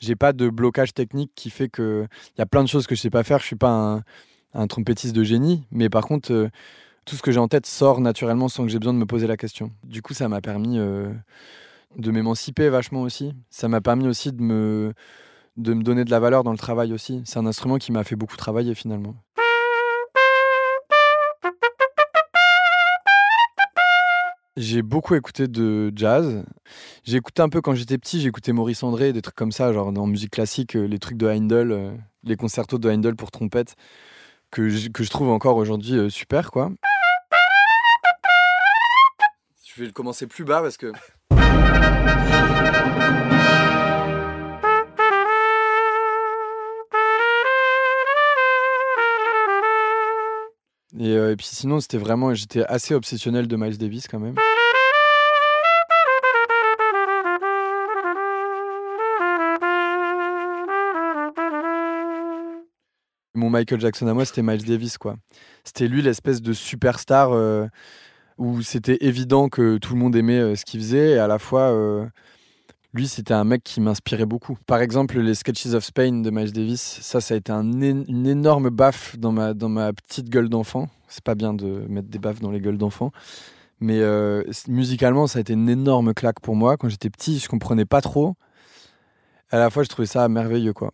j'ai 0.03 0.15
pas 0.15 0.33
de 0.33 0.49
blocage 0.49 0.93
technique 0.93 1.31
qui 1.35 1.49
fait 1.49 1.69
que 1.69 2.07
il 2.35 2.39
y 2.39 2.41
a 2.41 2.45
plein 2.45 2.63
de 2.63 2.67
choses 2.67 2.87
que 2.87 2.95
je 2.95 3.01
sais 3.01 3.09
pas 3.09 3.23
faire. 3.23 3.39
Je 3.39 3.45
suis 3.45 3.55
pas 3.55 4.01
un, 4.53 4.67
trompettiste 4.67 5.15
de 5.15 5.23
génie, 5.23 5.63
mais 5.71 5.89
par 5.89 6.05
contre, 6.05 6.31
euh, 6.31 6.49
tout 7.05 7.15
ce 7.15 7.21
que 7.21 7.31
j'ai 7.31 7.39
en 7.39 7.47
tête 7.47 7.65
sort 7.65 8.01
naturellement 8.01 8.49
sans 8.49 8.63
que 8.63 8.69
j'ai 8.69 8.79
besoin 8.79 8.93
de 8.93 8.99
me 8.99 9.05
poser 9.05 9.27
la 9.27 9.37
question. 9.37 9.71
Du 9.83 10.01
coup, 10.01 10.13
ça 10.13 10.27
m'a 10.29 10.41
permis 10.41 10.77
euh, 10.77 11.11
de 11.97 12.11
m'émanciper 12.11 12.69
vachement 12.69 13.01
aussi. 13.01 13.33
Ça 13.49 13.67
m'a 13.67 13.81
permis 13.81 14.07
aussi 14.07 14.31
de 14.31 14.41
me 14.41 14.93
de 15.55 15.73
me 15.73 15.83
donner 15.83 16.03
de 16.03 16.09
la 16.09 16.19
valeur 16.19 16.43
dans 16.43 16.51
le 16.51 16.57
travail 16.57 16.93
aussi. 16.93 17.21
C'est 17.25 17.37
un 17.37 17.45
instrument 17.45 17.77
qui 17.77 17.91
m'a 17.91 18.03
fait 18.03 18.15
beaucoup 18.15 18.37
travailler 18.37 18.75
finalement. 18.75 19.15
J'ai 24.55 24.83
beaucoup 24.83 25.15
écouté 25.15 25.47
de 25.47 25.91
jazz. 25.95 26.43
J'ai 27.03 27.17
écouté 27.17 27.41
un 27.41 27.49
peu 27.49 27.59
quand 27.59 27.73
j'étais 27.73 27.97
petit, 27.97 28.27
écouté 28.27 28.51
Maurice 28.51 28.83
André, 28.83 29.11
des 29.11 29.23
trucs 29.23 29.35
comme 29.35 29.51
ça, 29.51 29.73
genre 29.73 29.87
en 29.87 30.05
musique 30.05 30.29
classique, 30.29 30.75
euh, 30.75 30.85
les 30.85 30.99
trucs 30.99 31.17
de 31.17 31.27
Heindel, 31.27 31.71
euh, 31.71 31.91
les 32.23 32.35
concertos 32.35 32.77
de 32.77 32.87
Heindel 32.87 33.15
pour 33.15 33.31
trompette, 33.31 33.75
que 34.51 34.69
je, 34.69 34.89
que 34.89 35.03
je 35.03 35.09
trouve 35.09 35.29
encore 35.29 35.57
aujourd'hui 35.57 35.95
euh, 35.95 36.09
super, 36.09 36.51
quoi. 36.51 36.71
Je 39.65 39.81
vais 39.81 39.87
le 39.87 39.91
commencer 39.91 40.27
plus 40.27 40.43
bas 40.43 40.61
parce 40.61 40.77
que. 40.77 40.91
Et, 51.03 51.17
euh, 51.17 51.33
et, 51.33 51.35
puis 51.35 51.45
sinon, 51.45 51.81
c'était 51.81 51.97
vraiment, 51.97 52.33
j'étais 52.33 52.63
assez 52.63 52.93
obsessionnel 52.95 53.49
de 53.49 53.57
Miles 53.57 53.77
Davis 53.77 54.07
quand 54.07 54.21
même. 54.21 54.35
Mon 63.35 63.49
Michael 63.49 63.81
Jackson 63.81 64.07
à 64.07 64.13
moi, 64.13 64.23
c'était 64.23 64.43
Miles 64.43 64.63
Davis, 64.63 64.97
quoi. 64.97 65.17
C'était 65.65 65.89
lui 65.89 66.01
l'espèce 66.01 66.41
de 66.41 66.53
superstar 66.53 67.33
euh, 67.33 67.67
où 68.37 68.61
c'était 68.61 68.99
évident 69.01 69.49
que 69.49 69.79
tout 69.79 69.95
le 69.95 69.99
monde 69.99 70.15
aimait 70.15 70.39
euh, 70.39 70.55
ce 70.55 70.63
qu'il 70.63 70.79
faisait 70.79 71.15
et 71.15 71.17
à 71.17 71.27
la 71.27 71.37
fois 71.37 71.75
lui, 72.93 73.07
c'était 73.07 73.33
un 73.33 73.43
mec 73.43 73.63
qui 73.63 73.81
m'inspirait 73.81 74.25
beaucoup. 74.25 74.57
Par 74.67 74.79
exemple, 74.79 75.19
les 75.19 75.33
Sketches 75.33 75.73
of 75.73 75.83
Spain 75.83 76.21
de 76.21 76.29
Miles 76.29 76.51
Davis, 76.51 76.99
ça, 77.01 77.21
ça 77.21 77.33
a 77.33 77.37
été 77.37 77.51
un 77.51 77.63
une 77.81 78.27
énorme 78.27 78.69
baffe 78.69 79.17
dans 79.17 79.31
ma, 79.31 79.53
dans 79.53 79.69
ma 79.69 79.93
petite 79.93 80.29
gueule 80.29 80.47
d'enfant. 80.47 80.89
C'est 81.07 81.23
pas 81.23 81.35
bien 81.35 81.53
de 81.53 81.85
mettre 81.89 82.09
des 82.09 82.19
baffes 82.19 82.39
dans 82.39 82.51
les 82.51 82.59
gueules 82.59 82.77
d'enfant. 82.77 83.11
Mais 83.79 83.99
euh, 83.99 84.43
musicalement, 84.67 85.27
ça 85.27 85.39
a 85.39 85.41
été 85.41 85.53
une 85.53 85.69
énorme 85.69 86.13
claque 86.13 86.39
pour 86.39 86.55
moi. 86.55 86.77
Quand 86.77 86.87
j'étais 86.87 87.09
petit, 87.09 87.39
je 87.39 87.49
comprenais 87.49 87.85
pas 87.85 88.01
trop. 88.01 88.35
À 89.49 89.57
la 89.57 89.69
fois, 89.69 89.83
je 89.83 89.89
trouvais 89.89 90.05
ça 90.05 90.27
merveilleux, 90.29 90.73
quoi. 90.73 90.91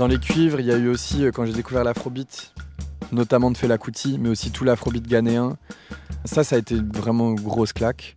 Dans 0.00 0.06
les 0.06 0.18
cuivres, 0.18 0.60
il 0.60 0.64
y 0.64 0.72
a 0.72 0.78
eu 0.78 0.88
aussi, 0.88 1.26
euh, 1.26 1.30
quand 1.30 1.44
j'ai 1.44 1.52
découvert 1.52 1.84
l'afrobeat, 1.84 2.54
notamment 3.12 3.50
de 3.50 3.58
Fela 3.58 3.76
Kuti, 3.76 4.16
mais 4.18 4.30
aussi 4.30 4.50
tout 4.50 4.64
l'afrobeat 4.64 5.06
ghanéen. 5.06 5.58
Ça, 6.24 6.42
ça 6.42 6.56
a 6.56 6.58
été 6.58 6.76
vraiment 6.76 7.32
une 7.32 7.40
grosse 7.40 7.74
claque. 7.74 8.16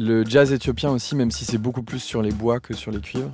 Le 0.00 0.24
jazz 0.24 0.50
éthiopien 0.50 0.90
aussi, 0.90 1.14
même 1.14 1.30
si 1.30 1.44
c'est 1.44 1.58
beaucoup 1.58 1.84
plus 1.84 2.00
sur 2.00 2.22
les 2.22 2.32
bois 2.32 2.58
que 2.58 2.74
sur 2.74 2.90
les 2.90 2.98
cuivres. 2.98 3.30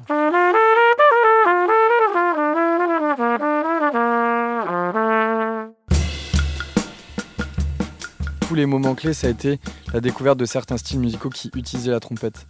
Tous 8.46 8.54
les 8.54 8.66
moments 8.66 8.94
clés, 8.94 9.14
ça 9.14 9.28
a 9.28 9.30
été 9.30 9.60
la 9.94 10.02
découverte 10.02 10.38
de 10.38 10.44
certains 10.44 10.76
styles 10.76 11.00
musicaux 11.00 11.30
qui 11.30 11.50
utilisaient 11.54 11.92
la 11.92 12.00
trompette. 12.00 12.46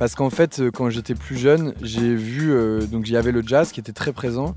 Parce 0.00 0.14
qu'en 0.14 0.30
fait, 0.30 0.60
euh, 0.60 0.70
quand 0.70 0.88
j'étais 0.88 1.14
plus 1.14 1.36
jeune, 1.36 1.74
j'ai 1.82 2.14
vu, 2.14 2.54
euh, 2.54 2.80
donc 2.86 3.06
il 3.06 3.12
y 3.12 3.18
avait 3.18 3.32
le 3.32 3.42
jazz 3.46 3.70
qui 3.70 3.80
était 3.80 3.92
très 3.92 4.14
présent, 4.14 4.56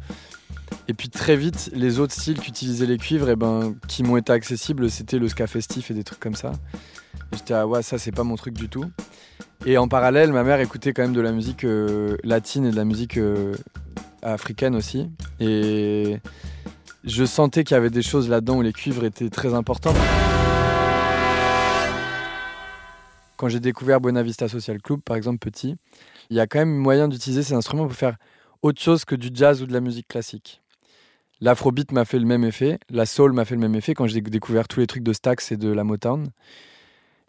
et 0.87 0.93
puis 0.93 1.09
très 1.09 1.35
vite, 1.35 1.69
les 1.73 1.99
autres 1.99 2.13
styles 2.13 2.39
qui 2.39 2.49
utilisaient 2.49 2.85
les 2.85 2.97
cuivres, 2.97 3.29
et 3.29 3.35
ben, 3.35 3.75
qui 3.89 4.03
m'ont 4.03 4.15
été 4.15 4.31
accessibles, 4.31 4.89
c'était 4.89 5.19
le 5.19 5.27
ska 5.27 5.45
festif 5.45 5.91
et 5.91 5.93
des 5.93 6.05
trucs 6.05 6.21
comme 6.21 6.35
ça. 6.35 6.53
J'étais 7.33 7.53
ah 7.53 7.67
ouais, 7.67 7.83
ça 7.83 7.97
c'est 7.97 8.13
pas 8.13 8.23
mon 8.23 8.37
truc 8.37 8.53
du 8.53 8.69
tout. 8.69 8.85
Et 9.65 9.77
en 9.77 9.89
parallèle, 9.89 10.31
ma 10.31 10.45
mère 10.45 10.61
écoutait 10.61 10.93
quand 10.93 11.01
même 11.01 11.13
de 11.13 11.19
la 11.19 11.33
musique 11.33 11.65
euh, 11.65 12.15
latine 12.23 12.65
et 12.65 12.71
de 12.71 12.77
la 12.77 12.85
musique 12.85 13.19
africaine 14.21 14.77
aussi. 14.77 15.09
Et 15.41 16.19
je 17.03 17.25
sentais 17.25 17.65
qu'il 17.65 17.75
y 17.75 17.77
avait 17.77 17.89
des 17.89 18.01
choses 18.01 18.29
là-dedans 18.29 18.59
où 18.59 18.61
les 18.61 18.71
cuivres 18.71 19.03
étaient 19.03 19.29
très 19.29 19.53
importants. 19.53 19.93
Quand 23.43 23.49
j'ai 23.49 23.59
découvert 23.59 23.99
Buena 23.99 24.23
Vista 24.23 24.47
Social 24.47 24.81
Club, 24.81 25.01
par 25.01 25.17
exemple, 25.17 25.39
petit, 25.39 25.75
il 26.29 26.37
y 26.37 26.39
a 26.39 26.47
quand 26.47 26.59
même 26.59 26.73
moyen 26.73 27.09
d'utiliser 27.09 27.43
ces 27.43 27.53
instruments 27.53 27.87
pour 27.87 27.93
faire 27.97 28.15
autre 28.61 28.79
chose 28.81 29.03
que 29.03 29.15
du 29.15 29.31
jazz 29.33 29.61
ou 29.61 29.65
de 29.65 29.73
la 29.73 29.81
musique 29.81 30.07
classique. 30.07 30.61
L'afrobeat 31.41 31.91
m'a 31.91 32.05
fait 32.05 32.19
le 32.19 32.25
même 32.25 32.45
effet, 32.45 32.79
la 32.89 33.05
soul 33.05 33.33
m'a 33.33 33.43
fait 33.43 33.55
le 33.55 33.59
même 33.59 33.75
effet 33.75 33.95
quand 33.95 34.07
j'ai 34.07 34.21
découvert 34.21 34.69
tous 34.69 34.79
les 34.79 34.87
trucs 34.87 35.03
de 35.03 35.11
Stax 35.11 35.51
et 35.51 35.57
de 35.57 35.67
la 35.67 35.83
Motown. 35.83 36.29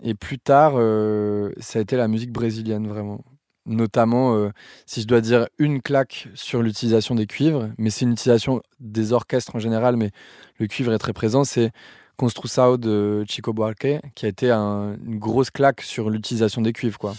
Et 0.04 0.14
plus 0.14 0.38
tard, 0.38 0.74
euh, 0.76 1.50
ça 1.58 1.80
a 1.80 1.82
été 1.82 1.96
la 1.96 2.06
musique 2.06 2.30
brésilienne, 2.30 2.86
vraiment. 2.86 3.24
Notamment, 3.66 4.36
euh, 4.36 4.50
si 4.86 5.02
je 5.02 5.08
dois 5.08 5.20
dire 5.20 5.48
une 5.58 5.82
claque 5.82 6.28
sur 6.34 6.62
l'utilisation 6.62 7.16
des 7.16 7.26
cuivres, 7.26 7.70
mais 7.76 7.90
c'est 7.90 8.04
une 8.04 8.12
utilisation 8.12 8.62
des 8.78 9.12
orchestres 9.12 9.56
en 9.56 9.58
général, 9.58 9.96
mais 9.96 10.12
le 10.60 10.68
cuivre 10.68 10.92
est 10.92 10.98
très 10.98 11.12
présent, 11.12 11.42
Construção 12.16 12.76
de 12.76 13.24
Chico 13.28 13.52
Buarque, 13.52 14.00
qui 14.14 14.26
a 14.26 14.28
été 14.28 14.50
un- 14.50 14.94
une 15.04 15.18
grosse 15.18 15.50
claque 15.50 15.80
sur 15.80 16.10
l'utilisation 16.10 16.62
des 16.62 16.72
cuivres, 16.72 16.98
quoi. 16.98 17.14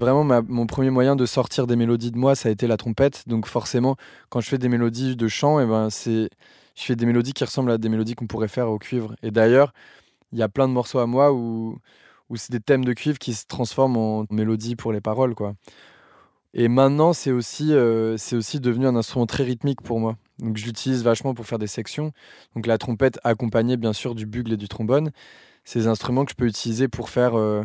Vraiment, 0.00 0.22
mon 0.46 0.66
premier 0.66 0.90
moyen 0.90 1.16
de 1.16 1.26
sortir 1.26 1.66
des 1.66 1.74
mélodies 1.74 2.12
de 2.12 2.18
moi, 2.18 2.36
ça 2.36 2.48
a 2.48 2.52
été 2.52 2.68
la 2.68 2.76
trompette. 2.76 3.24
Donc 3.26 3.46
forcément, 3.46 3.96
quand 4.28 4.40
je 4.40 4.48
fais 4.48 4.58
des 4.58 4.68
mélodies 4.68 5.16
de 5.16 5.26
chant, 5.28 5.58
eh 5.58 5.66
ben, 5.66 5.90
c'est, 5.90 6.30
je 6.76 6.82
fais 6.82 6.94
des 6.94 7.04
mélodies 7.04 7.32
qui 7.32 7.42
ressemblent 7.44 7.72
à 7.72 7.78
des 7.78 7.88
mélodies 7.88 8.14
qu'on 8.14 8.28
pourrait 8.28 8.46
faire 8.48 8.70
au 8.70 8.78
cuivre. 8.78 9.16
Et 9.24 9.32
d'ailleurs, 9.32 9.72
il 10.32 10.38
y 10.38 10.42
a 10.42 10.48
plein 10.48 10.68
de 10.68 10.72
morceaux 10.72 10.98
à 10.98 11.06
moi 11.06 11.32
où, 11.32 11.78
où 12.30 12.36
c'est 12.36 12.52
des 12.52 12.60
thèmes 12.60 12.84
de 12.84 12.92
cuivre 12.92 13.18
qui 13.18 13.34
se 13.34 13.46
transforment 13.46 13.96
en 13.96 14.26
mélodies 14.30 14.76
pour 14.76 14.92
les 14.92 15.00
paroles. 15.00 15.34
Quoi. 15.34 15.54
Et 16.54 16.68
maintenant, 16.68 17.12
c'est 17.12 17.30
aussi, 17.30 17.72
euh, 17.72 18.16
aussi 18.32 18.60
devenu 18.60 18.86
un 18.86 18.96
instrument 18.96 19.26
très 19.26 19.44
rythmique 19.44 19.82
pour 19.82 20.00
moi. 20.00 20.16
Donc 20.38 20.56
je 20.56 20.64
l'utilise 20.66 21.02
vachement 21.02 21.34
pour 21.34 21.46
faire 21.46 21.58
des 21.58 21.66
sections. 21.66 22.12
Donc 22.54 22.66
la 22.66 22.78
trompette 22.78 23.18
accompagnée 23.24 23.76
bien 23.76 23.92
sûr 23.92 24.14
du 24.14 24.26
bugle 24.26 24.52
et 24.52 24.56
du 24.56 24.68
trombone. 24.68 25.10
Des 25.74 25.86
instruments 25.86 26.24
que 26.24 26.30
je 26.30 26.36
peux 26.36 26.46
utiliser 26.46 26.88
pour 26.88 27.10
faire 27.10 27.38
euh, 27.38 27.62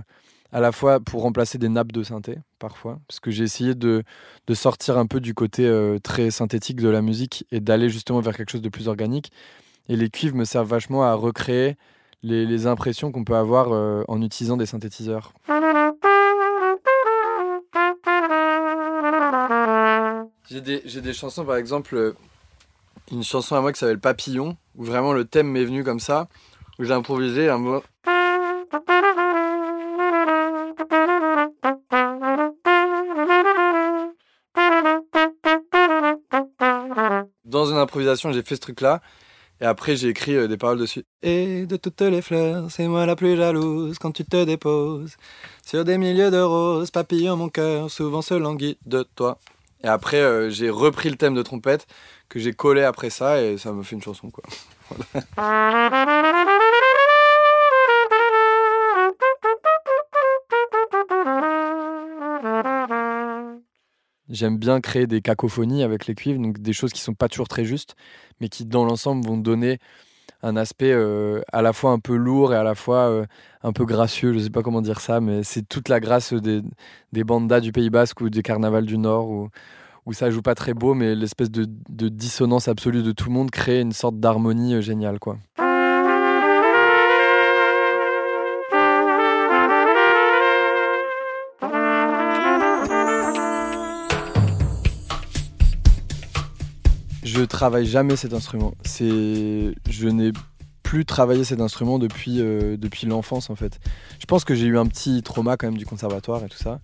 à 0.51 0.59
la 0.59 0.73
fois 0.73 0.99
pour 0.99 1.21
remplacer 1.21 1.57
des 1.57 1.69
nappes 1.69 1.93
de 1.93 2.03
synthé 2.03 2.37
parfois. 2.59 2.99
Parce 3.07 3.21
que 3.21 3.31
j'ai 3.31 3.45
essayé 3.45 3.75
de, 3.75 4.03
de 4.47 4.53
sortir 4.53 4.97
un 4.97 5.05
peu 5.05 5.21
du 5.21 5.33
côté 5.33 5.65
euh, 5.65 5.99
très 5.99 6.29
synthétique 6.29 6.81
de 6.81 6.89
la 6.89 7.01
musique 7.01 7.45
et 7.51 7.61
d'aller 7.61 7.89
justement 7.89 8.19
vers 8.19 8.35
quelque 8.35 8.51
chose 8.51 8.61
de 8.61 8.69
plus 8.69 8.89
organique. 8.89 9.31
Et 9.87 9.95
les 9.95 10.09
cuivres 10.09 10.35
me 10.35 10.43
servent 10.43 10.67
vachement 10.67 11.03
à 11.03 11.13
recréer 11.13 11.77
les, 12.23 12.67
impressions 12.67 13.11
qu'on 13.11 13.23
peut 13.23 13.35
avoir 13.35 13.73
euh, 13.73 14.03
en 14.07 14.21
utilisant 14.21 14.57
des 14.57 14.65
synthétiseurs. 14.65 15.33
J'ai 20.49 20.61
des, 20.61 20.79
des 20.79 21.13
chansons, 21.13 21.45
par 21.45 21.57
exemple, 21.57 21.95
euh, 21.95 22.15
une 23.11 23.23
chanson 23.23 23.55
à 23.55 23.61
moi 23.61 23.73
qui 23.73 23.79
s'appelle 23.79 23.99
Papillon, 23.99 24.57
où 24.75 24.83
vraiment 24.83 25.13
le 25.13 25.25
thème 25.25 25.47
m'est 25.47 25.65
venu 25.65 25.83
comme 25.83 25.99
ça, 25.99 26.27
où 26.79 26.83
j'ai 26.83 26.93
improvisé 26.93 27.49
un 27.49 27.57
mot. 27.57 27.83
Dans 37.45 37.65
une 37.65 37.77
improvisation, 37.77 38.31
j'ai 38.31 38.41
fait 38.41 38.55
ce 38.55 38.61
truc-là. 38.61 39.01
Et 39.63 39.65
après, 39.65 39.95
j'ai 39.95 40.09
écrit 40.09 40.35
euh, 40.35 40.49
des 40.49 40.57
paroles 40.57 40.77
dessus. 40.77 41.05
Et 41.21 41.65
de 41.65 41.77
toutes 41.77 42.01
les 42.01 42.21
fleurs, 42.21 42.69
c'est 42.69 42.85
moi 42.85 43.05
la 43.05 43.15
plus 43.15 43.37
jalouse 43.37 43.97
quand 43.97 44.11
tu 44.11 44.25
te 44.25 44.43
déposes. 44.43 45.15
Sur 45.65 45.85
des 45.85 45.97
milliers 45.97 46.31
de 46.31 46.41
roses, 46.41 46.91
papillon 46.91 47.37
mon 47.37 47.47
cœur, 47.47 47.89
souvent 47.89 48.21
se 48.21 48.33
languit 48.33 48.77
de 48.85 49.07
toi. 49.15 49.39
Et 49.81 49.87
après, 49.87 50.19
euh, 50.19 50.49
j'ai 50.49 50.69
repris 50.69 51.09
le 51.09 51.15
thème 51.15 51.33
de 51.33 51.41
trompette 51.41 51.87
que 52.27 52.39
j'ai 52.39 52.51
collé 52.51 52.83
après 52.83 53.09
ça 53.09 53.41
et 53.41 53.57
ça 53.57 53.71
me 53.71 53.83
fait 53.83 53.95
une 53.95 54.01
chanson, 54.01 54.29
quoi. 54.31 54.43
J'aime 64.33 64.57
bien 64.57 64.81
créer 64.81 65.05
des 65.05 65.21
cacophonies 65.21 65.83
avec 65.83 66.07
les 66.07 66.15
cuivres, 66.15 66.41
donc 66.41 66.57
des 66.57 66.73
choses 66.73 66.91
qui 66.91 67.01
sont 67.01 67.13
pas 67.13 67.29
toujours 67.29 67.47
très 67.47 67.65
justes, 67.65 67.95
mais 68.41 68.49
qui 68.49 68.65
dans 68.65 68.83
l'ensemble 68.83 69.23
vont 69.23 69.37
donner 69.37 69.77
un 70.41 70.55
aspect 70.57 70.91
euh, 70.91 71.41
à 71.53 71.61
la 71.61 71.71
fois 71.71 71.91
un 71.91 71.99
peu 71.99 72.15
lourd 72.15 72.51
et 72.51 72.57
à 72.57 72.63
la 72.63 72.73
fois 72.73 73.09
euh, 73.09 73.25
un 73.61 73.71
peu 73.73 73.85
gracieux. 73.85 74.33
Je 74.33 74.39
sais 74.39 74.49
pas 74.49 74.63
comment 74.63 74.81
dire 74.81 75.01
ça, 75.01 75.21
mais 75.21 75.43
c'est 75.43 75.61
toute 75.61 75.87
la 75.87 75.99
grâce 75.99 76.33
des, 76.33 76.63
bandas 77.23 77.59
du 77.59 77.71
Pays 77.71 77.91
Basque 77.91 78.21
ou 78.21 78.31
des 78.31 78.41
carnavals 78.41 78.87
du 78.87 78.97
Nord 78.97 79.29
où, 79.29 79.49
où 80.07 80.13
ça 80.13 80.31
joue 80.31 80.41
pas 80.41 80.55
très 80.55 80.73
beau, 80.73 80.95
mais 80.95 81.13
l'espèce 81.13 81.51
de, 81.51 81.67
de 81.89 82.09
dissonance 82.09 82.67
absolue 82.67 83.03
de 83.03 83.11
tout 83.11 83.27
le 83.27 83.33
monde 83.33 83.51
crée 83.51 83.81
une 83.81 83.93
sorte 83.93 84.19
d'harmonie 84.19 84.73
euh, 84.73 84.81
géniale, 84.81 85.19
quoi. 85.19 85.37
Je 97.35 97.41
travaille 97.41 97.87
jamais 97.87 98.15
cet 98.15 98.33
instrument. 98.33 98.75
C'est, 98.85 99.73
je 99.89 100.07
n'ai 100.07 100.31
plus 100.83 101.03
travaillé 101.03 101.43
cet 101.43 101.61
instrument 101.61 101.97
depuis, 101.97 102.39
euh, 102.39 102.77
depuis 102.77 103.07
l'enfance 103.07 103.49
en 103.49 103.55
fait. 103.55 103.79
Je 104.19 104.25
pense 104.27 104.43
que 104.45 104.53
j'ai 104.53 104.67
eu 104.67 104.77
un 104.77 104.85
petit 104.85 105.23
trauma 105.23 105.57
quand 105.57 105.65
même 105.65 105.77
du 105.79 105.85
conservatoire 105.87 106.43
et 106.43 106.47
tout 106.47 106.59
ça. 106.59 106.79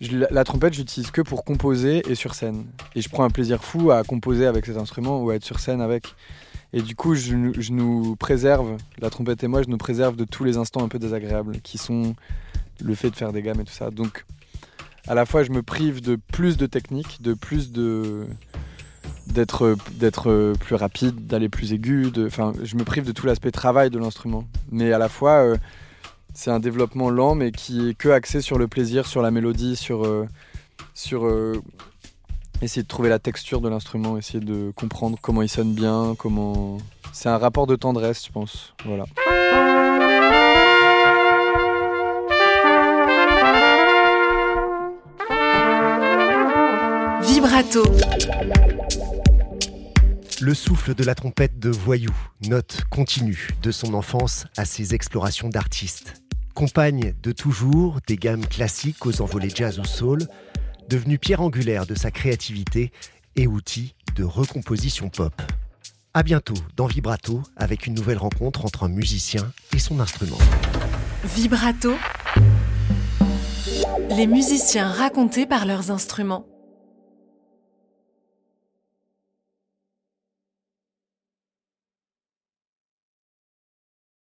Je- 0.00 0.16
la, 0.28 0.42
trompette, 0.42 0.72
j'utilise 0.74 1.12
que 1.12 1.20
pour 1.20 1.44
composer 1.44 2.02
et 2.10 2.16
sur 2.16 2.34
scène. 2.34 2.64
Et 2.96 3.00
je 3.00 3.08
prends 3.10 3.22
un 3.22 3.30
plaisir 3.30 3.62
fou 3.62 3.92
à 3.92 4.02
composer 4.02 4.46
avec 4.46 4.66
cet 4.66 4.76
instrument 4.76 5.22
ou 5.22 5.30
à 5.30 5.36
être 5.36 5.44
sur 5.44 5.60
scène 5.60 5.80
avec. 5.80 6.16
Et 6.72 6.82
du 6.82 6.96
coup, 6.96 7.14
je, 7.14 7.52
je 7.56 7.70
nous 7.70 8.16
préserve, 8.16 8.76
la 8.98 9.08
trompette 9.08 9.44
et 9.44 9.46
moi, 9.46 9.62
je 9.62 9.68
nous 9.68 9.78
préserve 9.78 10.16
de 10.16 10.24
tous 10.24 10.42
les 10.42 10.56
instants 10.56 10.82
un 10.82 10.88
peu 10.88 10.98
désagréables 10.98 11.60
qui 11.60 11.78
sont 11.78 12.16
le 12.82 12.94
fait 12.96 13.10
de 13.10 13.16
faire 13.16 13.32
des 13.32 13.42
gammes 13.42 13.60
et 13.60 13.64
tout 13.64 13.72
ça. 13.72 13.90
Donc, 13.90 14.24
à 15.06 15.14
la 15.14 15.26
fois, 15.26 15.44
je 15.44 15.52
me 15.52 15.62
prive 15.62 16.00
de 16.00 16.16
plus 16.16 16.56
de 16.56 16.66
technique, 16.66 17.22
de 17.22 17.34
plus 17.34 17.70
de 17.70 18.26
d'être 19.32 19.76
d'être 19.92 20.54
plus 20.60 20.74
rapide, 20.74 21.26
d'aller 21.26 21.48
plus 21.48 21.72
aigu. 21.72 22.12
Enfin, 22.26 22.52
je 22.62 22.76
me 22.76 22.84
prive 22.84 23.04
de 23.04 23.12
tout 23.12 23.26
l'aspect 23.26 23.50
travail 23.50 23.90
de 23.90 23.98
l'instrument. 23.98 24.44
Mais 24.70 24.92
à 24.92 24.98
la 24.98 25.08
fois, 25.08 25.42
euh, 25.42 25.56
c'est 26.34 26.50
un 26.50 26.60
développement 26.60 27.10
lent, 27.10 27.34
mais 27.34 27.52
qui 27.52 27.88
est 27.88 27.94
que 27.94 28.08
axé 28.08 28.40
sur 28.40 28.58
le 28.58 28.68
plaisir, 28.68 29.06
sur 29.06 29.22
la 29.22 29.30
mélodie, 29.30 29.76
sur 29.76 30.04
euh, 30.04 30.26
sur 30.94 31.26
euh, 31.26 31.60
essayer 32.62 32.82
de 32.82 32.88
trouver 32.88 33.08
la 33.08 33.18
texture 33.18 33.60
de 33.60 33.68
l'instrument, 33.68 34.16
essayer 34.16 34.40
de 34.40 34.72
comprendre 34.74 35.18
comment 35.20 35.42
il 35.42 35.48
sonne 35.48 35.72
bien, 35.74 36.14
comment. 36.18 36.78
C'est 37.12 37.28
un 37.28 37.38
rapport 37.38 37.66
de 37.66 37.76
tendresse, 37.76 38.24
je 38.26 38.32
pense. 38.32 38.74
Voilà. 38.84 39.04
Vibrato. 47.22 47.82
Le 50.42 50.54
souffle 50.54 50.96
de 50.96 51.04
la 51.04 51.14
trompette 51.14 51.60
de 51.60 51.70
Voyou, 51.70 52.10
note 52.48 52.80
continue 52.90 53.50
de 53.62 53.70
son 53.70 53.94
enfance 53.94 54.44
à 54.56 54.64
ses 54.64 54.92
explorations 54.92 55.48
d'artiste. 55.48 56.14
Compagne 56.52 57.14
de 57.22 57.30
toujours 57.30 58.00
des 58.08 58.16
gammes 58.16 58.44
classiques 58.44 59.06
aux 59.06 59.22
envolées 59.22 59.52
jazz 59.54 59.78
ou 59.78 59.84
soul, 59.84 60.26
devenue 60.88 61.16
pierre 61.16 61.42
angulaire 61.42 61.86
de 61.86 61.94
sa 61.94 62.10
créativité 62.10 62.90
et 63.36 63.46
outil 63.46 63.94
de 64.16 64.24
recomposition 64.24 65.10
pop. 65.10 65.40
À 66.12 66.24
bientôt 66.24 66.58
dans 66.76 66.86
Vibrato 66.86 67.40
avec 67.54 67.86
une 67.86 67.94
nouvelle 67.94 68.18
rencontre 68.18 68.64
entre 68.64 68.82
un 68.82 68.88
musicien 68.88 69.52
et 69.72 69.78
son 69.78 70.00
instrument. 70.00 70.38
Vibrato, 71.22 71.94
les 74.10 74.26
musiciens 74.26 74.90
racontés 74.90 75.46
par 75.46 75.66
leurs 75.66 75.92
instruments. 75.92 76.46